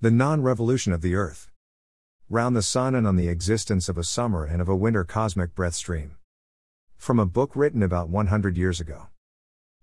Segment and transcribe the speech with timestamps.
[0.00, 1.50] The non revolution of the Earth.
[2.30, 5.56] Round the Sun and on the existence of a summer and of a winter cosmic
[5.56, 6.14] breath stream.
[6.96, 9.08] From a book written about 100 years ago.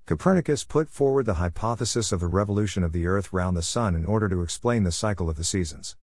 [0.05, 4.05] Copernicus put forward the hypothesis of the revolution of the Earth round the Sun in
[4.05, 5.97] order to explain the cycle of the seasons.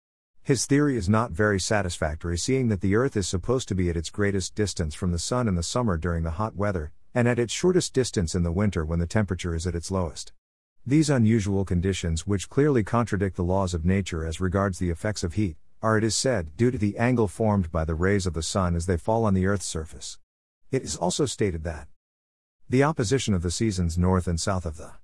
[0.43, 3.97] His theory is not very satisfactory, seeing that the Earth is supposed to be at
[3.97, 7.39] its greatest distance from the Sun in the summer during the hot weather, and at
[7.39, 10.33] its shortest distance in the winter when the temperature is at its lowest.
[10.91, 15.35] These unusual conditions, which clearly contradict the laws of nature as regards the effects of
[15.35, 18.43] heat, are, it is said, due to the angle formed by the rays of the
[18.43, 20.19] sun as they fall on the Earth's surface.
[20.73, 21.87] It is also stated that
[22.69, 24.95] the opposition of the seasons north and south of the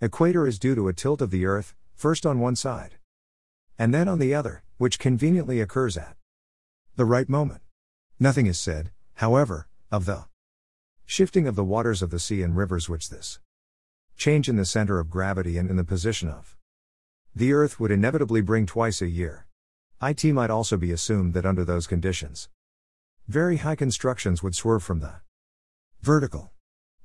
[0.00, 2.94] equator is due to a tilt of the Earth, first on one side
[3.78, 6.16] and then on the other, which conveniently occurs at
[6.96, 7.60] the right moment.
[8.18, 10.24] Nothing is said, however, of the
[11.04, 13.40] shifting of the waters of the sea and rivers which this
[14.16, 16.56] change in the center of gravity and in the position of
[17.34, 19.46] the Earth would inevitably bring twice a year.
[20.02, 22.48] IT might also be assumed that under those conditions,
[23.26, 25.14] very high constructions would swerve from the
[26.00, 26.50] vertical.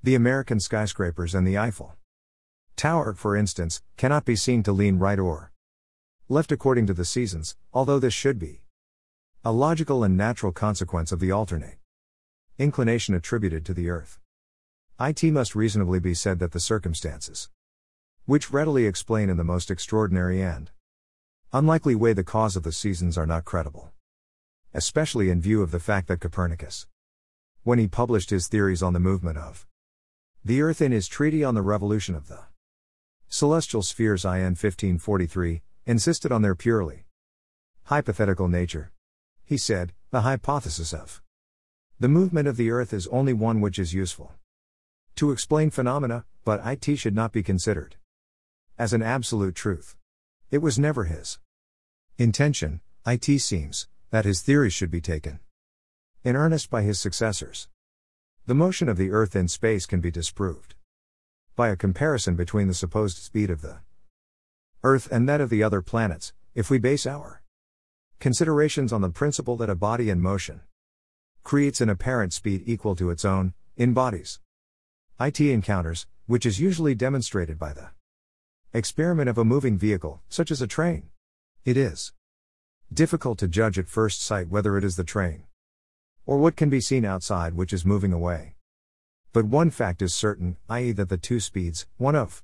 [0.03, 1.95] The American skyscrapers and the Eiffel
[2.75, 5.51] Tower, for instance, cannot be seen to lean right or
[6.29, 8.61] left according to the seasons, although this should be
[9.43, 11.77] a logical and natural consequence of the alternate
[12.57, 14.19] inclination attributed to the Earth.
[14.99, 17.49] It must reasonably be said that the circumstances,
[18.25, 20.71] which readily explain in the most extraordinary and
[21.53, 23.91] unlikely way the cause of the seasons, are not credible.
[24.73, 26.87] Especially in view of the fact that Copernicus,
[27.61, 29.67] when he published his theories on the movement of
[30.43, 32.45] the Earth in his treaty on the revolution of the
[33.27, 37.05] celestial spheres IN 1543, insisted on their purely
[37.83, 38.91] hypothetical nature.
[39.45, 41.21] He said, the hypothesis of
[41.99, 44.33] the movement of the Earth is only one which is useful
[45.17, 47.97] to explain phenomena, but it should not be considered
[48.77, 49.95] as an absolute truth.
[50.49, 51.39] It was never his
[52.17, 55.39] intention, it seems, that his theories should be taken
[56.23, 57.67] in earnest by his successors.
[58.45, 60.75] The motion of the Earth in space can be disproved
[61.55, 63.79] by a comparison between the supposed speed of the
[64.83, 67.41] Earth and that of the other planets, if we base our
[68.19, 70.61] considerations on the principle that a body in motion
[71.43, 74.39] creates an apparent speed equal to its own, in bodies.
[75.19, 77.89] IT encounters, which is usually demonstrated by the
[78.71, 81.09] experiment of a moving vehicle, such as a train.
[81.65, 82.13] It is
[82.93, 85.45] difficult to judge at first sight whether it is the train
[86.27, 88.55] or what can be seen outside which is moving away.
[89.33, 92.43] But one fact is certain, i.e., that the two speeds, one of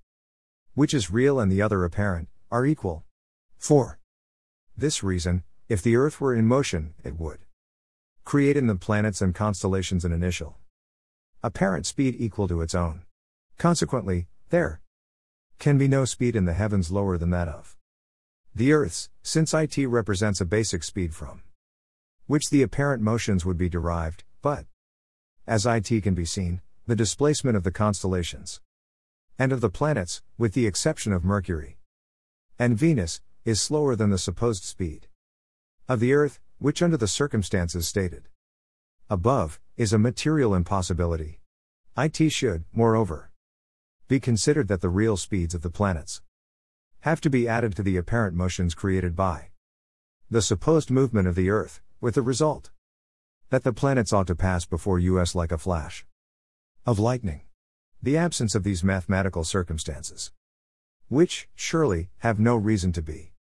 [0.73, 3.03] which is real and the other apparent, are equal.
[3.59, 4.00] For
[4.75, 7.40] this reason, if the Earth were in motion, it would
[8.25, 10.57] create in the planets and constellations an initial
[11.43, 13.03] apparent speed equal to its own.
[13.57, 14.81] Consequently, there
[15.59, 17.75] can be no speed in the heavens lower than that of
[18.55, 21.41] the Earth's, since it represents a basic speed from
[22.27, 24.65] which the apparent motions would be derived, but
[25.45, 28.61] as it can be seen, the displacement of the constellations
[29.37, 31.77] and of the planets, with the exception of Mercury
[32.59, 35.07] and Venus, is slower than the supposed speed
[35.89, 38.29] of the Earth, which under the circumstances stated
[39.13, 41.40] above, is a material impossibility.
[41.96, 43.29] It should, moreover,
[44.07, 46.22] be considered that the real speeds of the planets
[47.01, 49.50] have to be added to the apparent motions created by
[50.31, 52.72] the supposed movement of the Earth, with the result
[53.52, 56.07] that the planets ought to pass before us like a flash
[56.88, 57.41] of lightning.
[58.02, 60.31] The absence of these mathematical circumstances,
[61.07, 63.34] which, surely, have no reason to be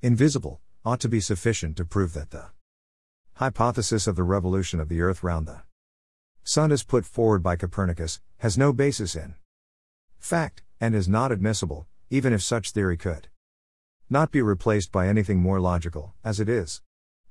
[0.00, 2.46] invisible, ought to be sufficient to prove that the
[3.36, 5.62] hypothesis of the revolution of the Earth round the
[6.42, 9.34] Sun as put forward by Copernicus, has no basis in
[10.18, 13.28] fact, and is not admissible, even if such theory could
[14.10, 16.82] not be replaced by anything more logical, as it is.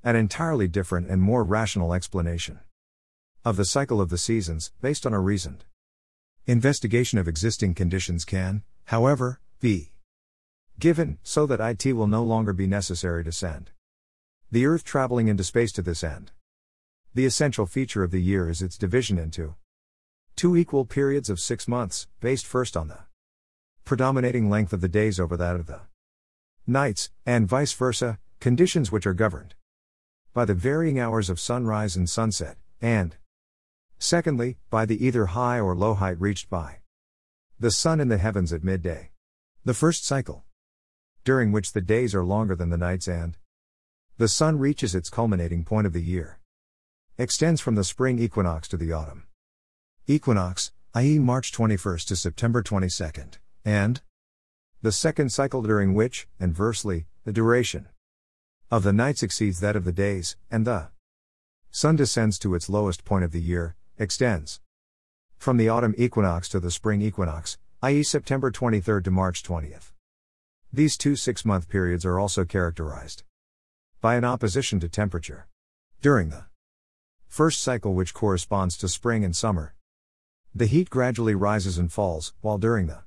[0.04, 2.60] An entirely different and more rational explanation
[3.46, 5.66] of the cycle of the seasons, based on a reasoned
[6.46, 9.94] Investigation of existing conditions can, however, be
[10.78, 13.72] given, so that IT will no longer be necessary to send
[14.54, 16.32] the Earth traveling into space to this end.
[17.16, 19.56] The essential feature of the year is its division into
[20.36, 23.00] two equal periods of six months, based first on the
[23.84, 25.82] predominating length of the days over that of the
[26.68, 29.56] nights, and vice versa, conditions which are governed
[30.36, 33.18] by the varying hours of sunrise and sunset, and
[33.98, 36.82] Secondly, by the either high or low height reached by
[37.60, 39.10] the sun in the heavens at midday.
[39.66, 40.44] The first cycle,
[41.24, 43.36] during which the days are longer than the nights and
[44.24, 46.40] the sun reaches its culminating point of the year,
[47.18, 49.28] extends from the spring equinox to the autumn
[50.08, 53.06] equinox, i.e., March 21 to September 22,
[53.66, 54.00] and
[54.82, 57.90] the second cycle during which, inversely, the duration
[58.72, 60.88] of the nights exceeds that of the days, and the
[61.70, 64.62] sun descends to its lowest point of the year, extends
[65.38, 69.92] from the autumn equinox to the spring equinox, i.e., September 23rd to March 20th.
[70.72, 73.24] These two six month periods are also characterized
[74.04, 75.48] by an opposition to temperature.
[76.02, 76.48] During the
[77.26, 79.76] first cycle, which corresponds to spring and summer,
[80.54, 83.04] the heat gradually rises and falls, while during the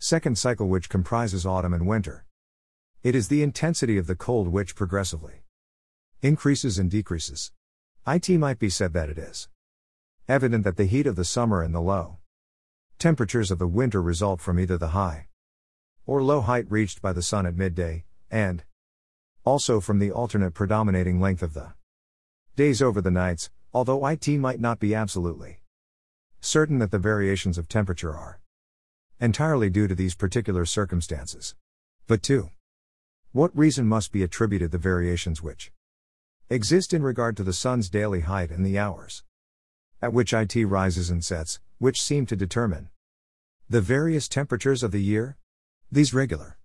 [0.00, 2.24] second cycle, which comprises autumn and winter,
[3.04, 5.44] it is the intensity of the cold which progressively
[6.20, 7.52] increases and decreases.
[8.04, 9.48] It might be said that it is
[10.26, 12.18] evident that the heat of the summer and the low
[12.98, 15.28] temperatures of the winter result from either the high
[16.06, 18.64] or low height reached by the sun at midday, and
[19.48, 21.72] also from the alternate predominating length of the
[22.54, 25.62] days over the nights, although it might not be absolutely
[26.38, 28.40] certain that the variations of temperature are
[29.18, 31.54] entirely due to these particular circumstances.
[32.06, 32.50] But 2.
[33.32, 35.72] what reason must be attributed the variations which
[36.50, 39.24] exist in regard to the sun's daily height and the hours
[40.02, 42.90] at which it rises and sets, which seem to determine
[43.66, 45.38] the various temperatures of the year?
[45.90, 46.58] These regular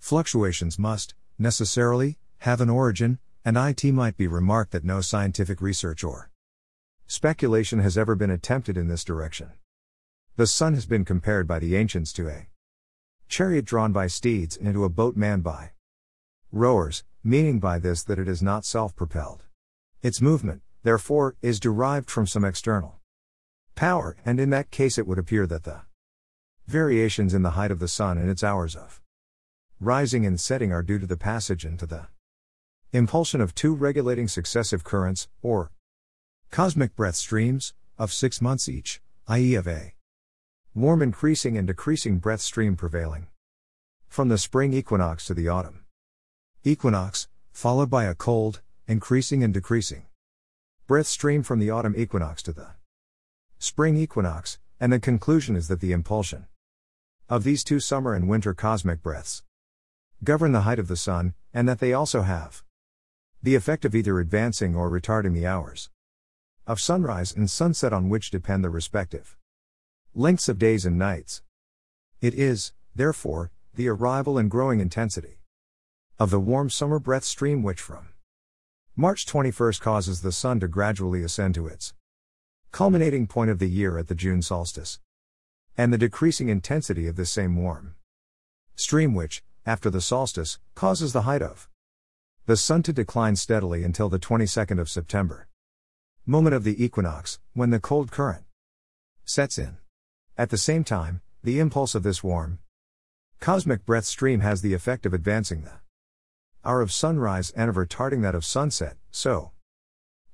[0.00, 6.04] fluctuations must, necessarily, have an origin, and it might be remarked that no scientific research
[6.04, 6.30] or
[7.06, 9.50] speculation has ever been attempted in this direction.
[10.36, 12.46] The sun has been compared by the ancients to a
[13.28, 15.70] chariot drawn by steeds and to a boat manned by
[16.52, 19.44] rowers, meaning by this that it is not self propelled.
[20.02, 23.00] Its movement, therefore, is derived from some external
[23.74, 25.80] power, and in that case it would appear that the
[26.66, 28.99] variations in the height of the sun and its hours of
[29.82, 32.06] rising and setting are due to the passage into the
[32.92, 35.70] impulsion of two regulating successive currents, or
[36.50, 39.94] cosmic breath streams, of six months each, i.e., of a
[40.74, 43.28] warm increasing and decreasing breath stream prevailing
[44.06, 45.84] from the spring equinox to the autumn
[46.62, 50.04] equinox, followed by a cold, increasing and decreasing
[50.86, 52.68] breath stream from the autumn equinox to the
[53.58, 56.46] spring equinox, and the conclusion is that the impulsion
[57.30, 59.42] of these two summer and winter cosmic breaths
[60.22, 62.62] govern the height of the sun, and that they also have
[63.42, 65.88] the effect of either advancing or retarding the hours
[66.66, 69.36] of sunrise and sunset on which depend the respective
[70.14, 71.42] lengths of days and nights.
[72.20, 75.38] It is, therefore, the arrival and growing intensity
[76.18, 78.08] of the warm summer breath stream which from
[78.94, 81.94] March 21 causes the sun to gradually ascend to its
[82.72, 85.00] culminating point of the year at the June solstice.
[85.78, 87.94] And the decreasing intensity of this same warm
[88.74, 91.68] stream which, after the solstice, causes the height of
[92.46, 95.46] the sun to decline steadily until the 22nd of September.
[96.26, 98.42] Moment of the equinox, when the cold current
[99.24, 99.76] sets in.
[100.36, 102.58] At the same time, the impulse of this warm
[103.38, 105.78] cosmic breath stream has the effect of advancing the
[106.64, 109.52] hour of sunrise and of retarding that of sunset, so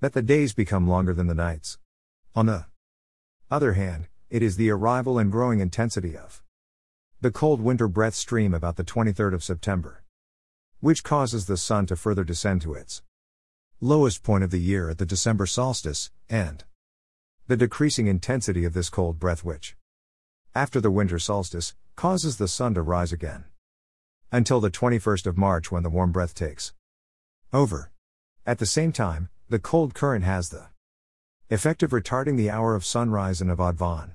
[0.00, 1.76] that the days become longer than the nights.
[2.34, 2.64] On the
[3.50, 6.42] other hand, it is the arrival and growing intensity of
[7.26, 10.04] the cold winter breath stream about the 23rd of September,
[10.78, 13.02] which causes the sun to further descend to its
[13.80, 16.62] lowest point of the year at the December solstice, and
[17.48, 19.76] the decreasing intensity of this cold breath which
[20.54, 23.46] after the winter solstice, causes the sun to rise again.
[24.30, 26.74] Until the 21st of March when the warm breath takes
[27.52, 27.90] over.
[28.46, 30.68] At the same time, the cold current has the
[31.50, 34.12] effect of retarding the hour of sunrise and of Advan.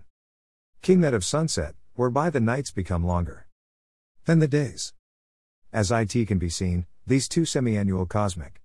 [0.82, 3.46] King that of sunset, whereby the nights become longer
[4.26, 4.92] than the days.
[5.72, 8.60] As it can be seen, these two semi-annual cosmic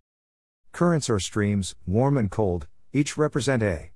[0.72, 3.90] currents or streams, warm and cold, each represent a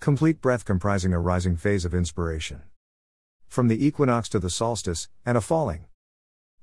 [0.00, 2.62] complete breath comprising a rising phase of inspiration
[3.46, 5.84] from the equinox to the solstice, and a falling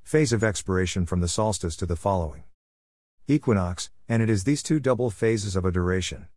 [0.02, 2.44] phase of expiration from the solstice to the following
[3.30, 6.28] equinox, and it is these two double phases of a duration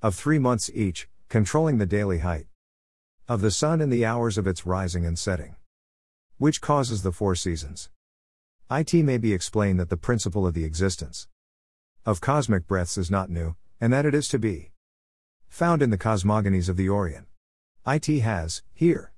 [0.00, 2.46] of three months each, controlling the daily height
[3.28, 5.56] of the sun and the hours of its rising and setting,
[6.38, 7.90] which causes the four seasons.
[8.70, 11.26] It may be explained that the principle of the existence
[12.04, 14.70] of cosmic breaths is not new, and that it is to be
[15.48, 17.26] found in the cosmogonies of the Orient.
[17.84, 19.12] It has, here,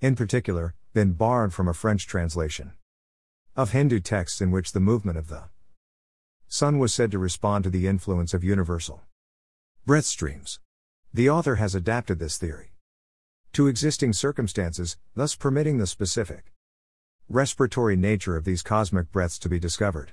[0.00, 2.72] in particular, been borrowed from a French translation
[3.56, 5.44] of Hindu texts in which the movement of the
[6.46, 9.02] sun was said to respond to the influence of universal
[9.84, 10.60] breath streams.
[11.12, 12.73] The author has adapted this theory
[13.54, 16.52] to existing circumstances, thus permitting the specific
[17.28, 20.10] respiratory nature of these cosmic breaths to be discovered.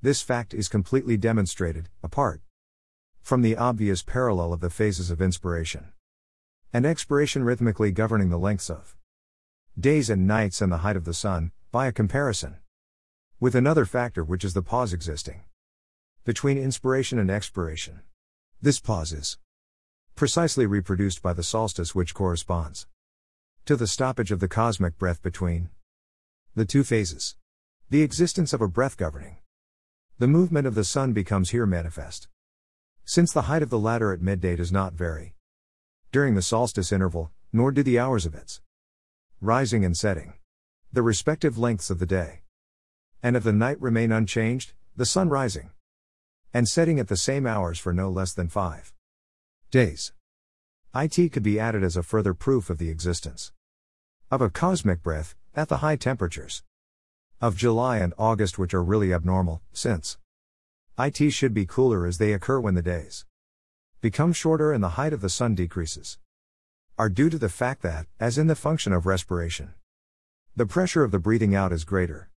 [0.00, 2.40] This fact is completely demonstrated, apart
[3.20, 5.92] from the obvious parallel of the phases of inspiration
[6.72, 8.96] and expiration rhythmically governing the lengths of
[9.78, 12.56] days and nights and the height of the sun, by a comparison.
[13.38, 15.42] With another factor which is the pause existing
[16.24, 18.00] between inspiration and expiration.
[18.62, 19.38] This pause is
[20.18, 22.88] precisely reproduced by the solstice, which corresponds
[23.64, 25.70] to the stoppage of the cosmic breath between
[26.56, 27.36] the two phases.
[27.88, 29.36] The existence of a breath governing
[30.18, 32.26] the movement of the sun becomes here manifest.
[33.04, 35.36] Since the height of the latter at midday does not vary
[36.10, 38.60] during the solstice interval, nor do the hours of its
[39.40, 40.34] rising and setting,
[40.92, 42.40] the respective lengths of the day
[43.22, 45.70] and of the night remain unchanged, the sun rising
[46.52, 48.92] and setting at the same hours for no less than five
[49.70, 50.14] days.
[50.94, 53.52] IT could be added as a further proof of the existence
[54.30, 56.62] of a cosmic breath at the high temperatures
[57.40, 60.16] of July and August, which are really abnormal, since
[60.98, 63.26] IT should be cooler as they occur when the days
[64.00, 66.18] become shorter and the height of the sun decreases,
[66.96, 69.74] are due to the fact that, as in the function of respiration,
[70.56, 72.30] the pressure of the breathing out is greater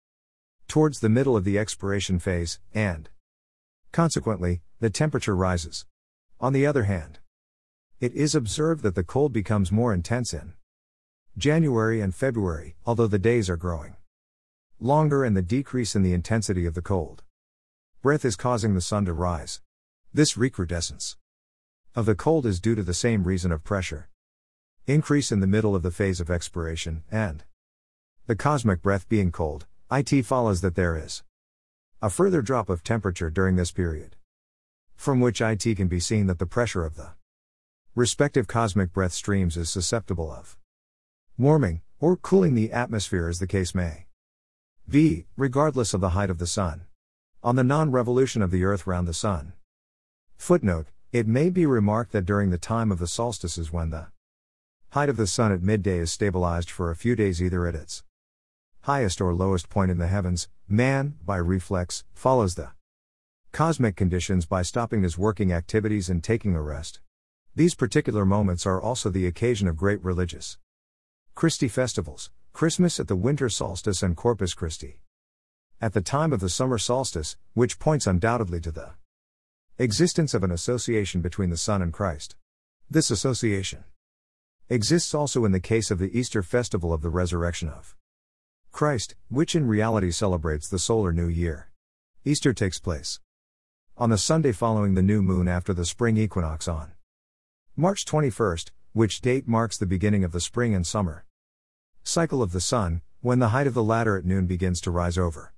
[0.67, 3.09] towards the middle of the expiration phase, and
[3.91, 5.85] consequently, the temperature rises.
[6.41, 7.19] On the other hand,
[7.99, 10.53] it is observed that the cold becomes more intense in
[11.37, 13.95] January and February, although the days are growing
[14.79, 17.23] longer and the decrease in the intensity of the cold.
[18.01, 19.59] Breath is causing the sun to rise.
[20.13, 21.17] This recrudescence
[21.93, 24.07] of the cold is due to the same reason of pressure.
[24.87, 27.43] Increase in the middle of the phase of expiration, and
[28.27, 31.23] the cosmic breath being cold, it follows that there is
[32.01, 34.15] a further drop of temperature during this period.
[34.99, 37.11] From which it can be seen that the pressure of the
[37.95, 40.57] respective cosmic breath streams is susceptible of
[41.37, 44.07] warming, or cooling the atmosphere as the case may
[44.87, 45.25] v.
[45.37, 46.81] regardless of the height of the Sun.
[47.41, 49.53] On the non revolution of the Earth round the Sun.
[50.35, 54.07] Footnote It may be remarked that during the time of the solstices, when the
[54.89, 58.03] height of the Sun at midday is stabilized for a few days either at its
[58.81, 62.71] highest or lowest point in the heavens, man, by reflex, follows the
[63.51, 66.99] cosmic conditions by stopping his working activities and taking a rest.
[67.55, 70.57] These particular moments are also the occasion of great religious
[71.35, 75.01] Christi festivals, Christmas at the winter solstice and Corpus Christi.
[75.81, 78.91] At the time of the summer solstice, which points undoubtedly to the
[79.77, 82.35] existence of an association between the Sun and Christ.
[82.89, 83.85] This association
[84.67, 87.95] exists also in the case of the Easter festival of the resurrection of
[88.71, 91.69] Christ, which in reality celebrates the solar new year.
[92.25, 93.19] Easter takes place
[93.99, 96.93] on the Sunday following the new moon after the spring equinox on
[97.75, 101.25] March 21st, which date marks the beginning of the spring and summer
[102.01, 105.17] cycle of the sun, when the height of the latter at noon begins to rise
[105.17, 105.53] over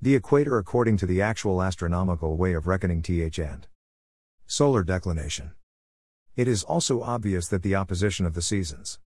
[0.00, 3.66] the equator according to the actual astronomical way of reckoning th and
[4.46, 5.50] solar declination.
[6.36, 8.98] It is also obvious that the opposition of the seasons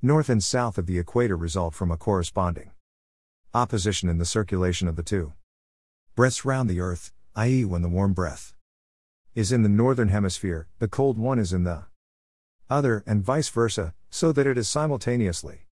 [0.00, 2.70] north and south of the equator result from a corresponding
[3.52, 5.34] opposition in the circulation of the two
[6.14, 8.54] breaths round the earth, i.e., when the warm breath
[9.34, 11.84] is in the northern hemisphere, the cold one is in the
[12.68, 15.66] other, and vice versa, so that it is simultaneously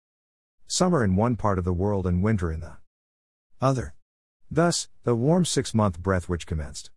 [0.70, 2.76] Summer in one part of the world and winter in the
[3.62, 3.96] other.
[4.52, 6.92] Thus, the warm six month breath which commenced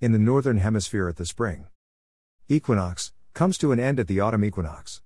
[0.00, 1.68] in the northern hemisphere at the spring
[2.48, 5.00] equinox comes to an end at the autumn equinox.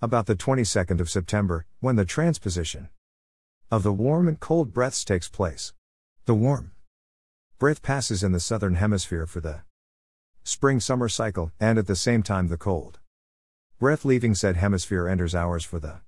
[0.00, 2.88] About the 22nd of September, when the transposition
[3.68, 5.72] of the warm and cold breaths takes place.
[6.26, 6.70] The warm
[7.58, 9.62] breath passes in the southern hemisphere for the
[10.44, 13.00] spring summer cycle, and at the same time the cold
[13.80, 16.00] breath leaving said hemisphere enters ours for the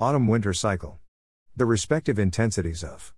[0.00, 0.98] Autumn winter cycle.
[1.56, 3.14] The respective intensities of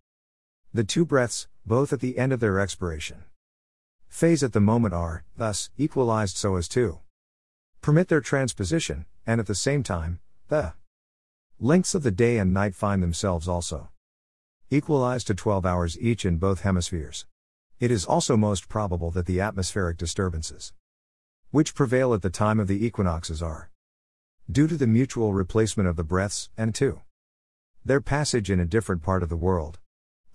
[0.74, 3.24] the two breaths, both at the end of their expiration
[4.08, 6.98] phase at the moment are, thus, equalized so as to
[7.80, 10.74] permit their transposition, and at the same time, the
[11.58, 13.88] lengths of the day and night find themselves also
[14.68, 17.24] equalized to 12 hours each in both hemispheres.
[17.78, 20.72] It is also most probable that the atmospheric disturbances
[21.50, 23.70] which prevail at the time of the equinoxes are
[24.50, 27.02] due to the mutual replacement of the breaths, and to
[27.84, 29.78] their passage in a different part of the world.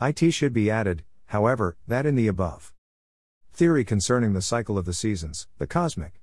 [0.02, 2.74] It should be added, however, that in the above
[3.54, 6.22] theory concerning the cycle of the seasons, the cosmic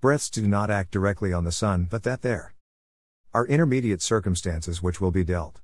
[0.00, 2.54] breaths do not act directly on the sun, but that there
[3.32, 5.60] are intermediate circumstances which will be dealt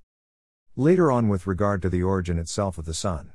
[0.75, 3.32] later on with regard to the origin itself of the sun.